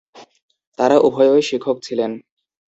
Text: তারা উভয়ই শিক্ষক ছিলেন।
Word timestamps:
তারা 0.79 0.97
উভয়ই 0.99 1.43
শিক্ষক 1.43 1.77
ছিলেন। 1.83 2.11